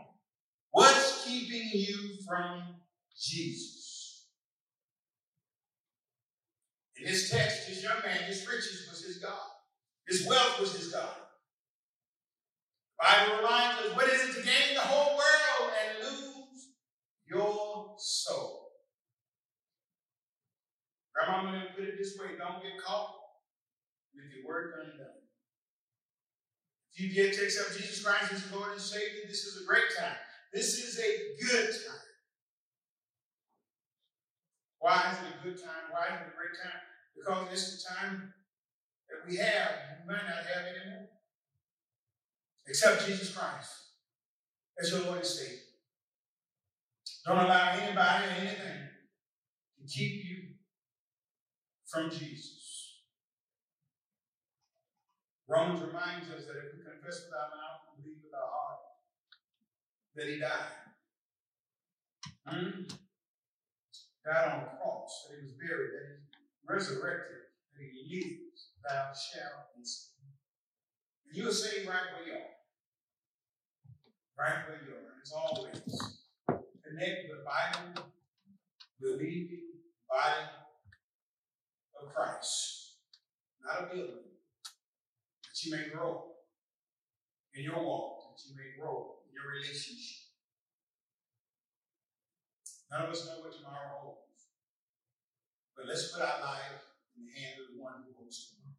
What's 0.70 1.24
keeping 1.24 1.70
you 1.72 2.16
from 2.26 2.62
Jesus? 3.16 4.26
In 6.96 7.06
this 7.06 7.30
text, 7.30 7.68
this 7.68 7.82
young 7.82 8.00
man, 8.04 8.24
his 8.24 8.46
riches 8.46 8.88
was 8.90 9.04
his 9.04 9.18
God. 9.18 9.38
His 10.08 10.26
wealth 10.26 10.58
was 10.58 10.74
his 10.74 10.92
God. 10.92 11.14
The 12.98 13.04
Bible 13.04 13.36
reminds 13.36 13.86
us, 13.86 13.96
what 13.96 14.08
is 14.08 14.22
it 14.22 14.40
to 14.40 14.42
gain 14.42 14.74
the 14.74 14.80
whole 14.80 15.16
world 15.16 15.72
and 15.80 16.04
lose 16.04 16.70
your 17.28 17.94
soul? 17.98 18.67
Grandma 21.18 21.38
I'm 21.38 21.46
going 21.50 21.60
to 21.60 21.74
put 21.74 21.84
it 21.84 21.98
this 21.98 22.16
way, 22.18 22.38
don't 22.38 22.62
get 22.62 22.78
caught 22.78 23.10
with 24.14 24.30
your 24.30 24.46
work 24.46 24.74
undone. 24.78 25.26
If 26.94 27.00
you 27.00 27.14
get 27.14 27.34
to 27.34 27.44
accept 27.44 27.76
Jesus 27.76 28.04
Christ 28.04 28.32
as 28.32 28.52
Lord 28.52 28.72
and 28.72 28.80
Savior, 28.80 29.26
this 29.26 29.42
is 29.44 29.62
a 29.62 29.66
great 29.66 29.90
time. 29.98 30.16
This 30.52 30.78
is 30.78 30.98
a 30.98 31.44
good 31.44 31.66
time. 31.66 32.06
Why 34.78 35.10
is 35.10 35.18
it 35.18 35.34
a 35.34 35.42
good 35.42 35.60
time? 35.60 35.90
Why 35.90 36.06
is 36.06 36.20
it 36.22 36.32
a 36.32 36.36
great 36.38 36.54
time? 36.62 36.80
Because 37.16 37.52
it's 37.52 37.82
the 37.82 37.94
time 37.94 38.32
that 39.10 39.28
we 39.28 39.36
have, 39.36 39.70
we 40.06 40.14
might 40.14 40.22
not 40.22 40.46
have 40.46 40.66
anymore. 40.70 41.08
Accept 42.68 43.06
Jesus 43.06 43.34
Christ 43.34 43.70
as 44.80 44.92
your 44.92 45.02
Lord 45.02 45.18
and 45.18 45.26
Savior. 45.26 45.58
Don't 47.26 47.38
allow 47.38 47.72
anybody 47.72 48.24
or 48.24 48.30
anything 48.40 48.88
to 49.78 49.86
keep 49.86 50.24
you 50.24 50.57
from 51.90 52.10
Jesus. 52.10 53.02
Romans 55.48 55.80
reminds 55.80 56.28
us 56.28 56.44
that 56.44 56.60
if 56.60 56.76
we 56.76 56.84
confess 56.84 57.24
with 57.24 57.32
our 57.32 57.48
mouth 57.48 57.88
and 57.88 58.04
believe 58.04 58.20
with 58.22 58.36
our 58.36 58.52
heart 58.52 58.80
that 60.14 60.28
He 60.28 60.38
died, 60.38 60.76
hmm? 62.44 62.84
died 64.24 64.52
on 64.52 64.60
the 64.60 64.76
cross, 64.76 65.28
that 65.28 65.40
He 65.40 65.48
was 65.48 65.56
buried, 65.56 65.90
that 65.96 66.04
He 66.04 66.68
resurrected, 66.68 67.48
that 67.72 67.80
He 67.80 68.04
lives, 68.12 68.76
thou 68.84 69.08
shalt 69.16 69.72
be 69.72 69.84
saved. 69.84 70.36
And 71.26 71.36
you 71.36 71.48
are 71.48 71.52
saved 71.52 71.88
right 71.88 72.12
where 72.12 72.26
you 72.28 72.34
are 72.34 72.58
right 74.38 74.68
where 74.68 74.78
you 74.86 74.94
are. 74.94 75.18
As 75.20 75.32
always, 75.32 76.18
connect 76.46 77.26
the 77.28 77.42
Bible, 77.42 78.06
believing 79.00 79.82
body 80.08 80.46
of 82.02 82.14
Christ. 82.14 82.96
Not 83.64 83.84
a 83.84 83.94
building, 83.94 84.32
that 85.44 85.56
you 85.64 85.72
may 85.72 85.88
grow 85.92 86.38
in 87.54 87.64
your 87.64 87.82
walk, 87.82 88.36
that 88.36 88.42
you 88.48 88.56
may 88.56 88.78
grow 88.78 89.18
in 89.26 89.34
your 89.34 89.52
relationship. 89.52 90.30
None 92.90 93.02
of 93.02 93.10
us 93.10 93.26
know 93.26 93.44
what 93.44 93.52
tomorrow 93.52 94.00
holds. 94.00 94.48
But 95.76 95.86
let's 95.86 96.12
put 96.12 96.22
our 96.22 96.40
life 96.40 96.82
in 97.16 97.26
the 97.26 97.32
hand 97.34 97.60
of 97.60 97.74
the 97.74 97.82
one 97.82 98.06
who 98.06 98.16
holds 98.16 98.48
tomorrow. 98.48 98.76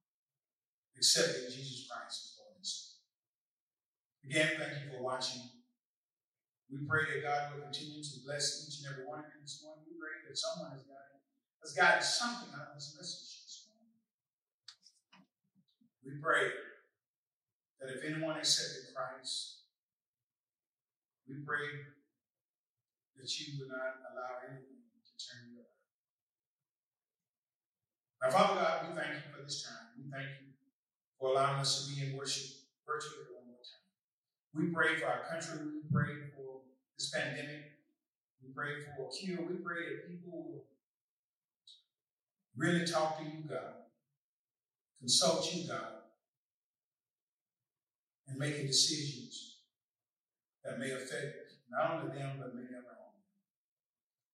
Accepting 0.98 1.52
Jesus 1.52 1.88
Christ 1.88 2.40
Again, 4.30 4.62
thank 4.62 4.86
you 4.86 4.94
for 4.94 5.02
watching. 5.02 5.42
We 6.70 6.86
pray 6.86 7.10
that 7.10 7.26
God 7.26 7.50
will 7.50 7.66
continue 7.66 7.98
to 7.98 8.16
bless 8.22 8.62
each 8.62 8.86
and 8.86 8.94
every 8.94 9.10
one 9.10 9.26
of 9.26 9.34
you 9.34 9.42
this 9.42 9.66
morning. 9.66 9.90
We 9.90 9.98
pray 9.98 10.22
that 10.22 10.38
someone 10.38 10.70
has 10.70 10.86
gotten, 10.86 11.09
has 11.62 11.74
gotten 11.74 12.02
something 12.02 12.54
out 12.56 12.72
of 12.72 12.76
this 12.76 12.96
message 12.96 13.30
this. 13.44 13.68
We 16.06 16.20
pray 16.22 16.50
that 17.80 17.90
if 17.92 18.04
anyone 18.04 18.38
accepted 18.38 18.96
Christ, 18.96 19.68
we 21.28 21.36
pray 21.46 21.94
that 23.18 23.28
you 23.40 23.60
would 23.60 23.70
not 23.70 24.00
allow 24.08 24.40
anything 24.48 24.80
to 25.04 25.14
turn 25.20 25.52
you 25.52 25.60
away. 25.60 25.78
Now, 28.24 28.32
Father 28.32 28.56
God, 28.60 28.76
we 28.88 28.96
thank 28.96 29.14
you 29.16 29.28
for 29.32 29.44
this 29.44 29.64
time. 29.64 29.94
We 30.00 30.10
thank 30.10 30.42
you 30.42 30.56
for 31.20 31.32
allowing 31.32 31.60
us 31.60 31.84
to 31.84 31.92
be 31.92 32.08
in 32.08 32.18
worship 32.18 32.64
virtually 32.88 33.28
one 33.36 33.52
more 33.52 33.62
time. 33.62 33.86
we 34.56 34.72
pray 34.72 34.96
for 34.98 35.08
our 35.12 35.28
country. 35.28 35.60
We 35.68 35.84
pray 35.92 36.32
for 36.34 36.64
this 36.98 37.12
pandemic. 37.12 37.80
We 38.42 38.50
pray 38.56 38.82
for 38.82 39.08
a 39.08 39.12
cure. 39.12 39.44
We 39.44 39.60
pray 39.60 39.84
that 39.86 40.10
people 40.10 40.66
really 42.60 42.86
talk 42.86 43.18
to 43.18 43.24
you, 43.24 43.48
God, 43.48 43.88
consult 45.00 45.48
you, 45.56 45.68
God, 45.68 46.04
and 48.28 48.38
making 48.38 48.68
decisions 48.68 49.64
that 50.66 50.78
may 50.78 50.92
affect 50.92 51.56
not 51.72 52.04
only 52.04 52.20
them, 52.20 52.36
but 52.38 52.54
many 52.54 52.68
of 52.76 52.84
own. 52.84 53.16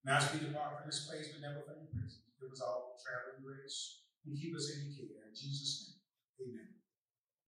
Now, 0.03 0.17
as 0.17 0.33
we 0.33 0.39
depart 0.39 0.81
from 0.81 0.89
this 0.89 1.05
place, 1.05 1.29
but 1.29 1.41
never 1.41 1.61
from 1.61 1.85
your 1.85 1.93
presence, 1.93 2.25
give 2.41 2.51
us 2.51 2.61
all 2.61 2.97
traveling 2.97 3.45
grace 3.45 4.01
and 4.25 4.35
keep 4.35 4.55
us 4.55 4.73
in 4.73 4.89
your 4.89 5.05
care. 5.05 5.29
In 5.29 5.35
Jesus' 5.35 5.93
name, 6.41 6.49
amen. 6.49 6.84